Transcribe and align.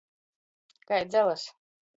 Kai 0.87 1.01
dzelys? 1.05 1.43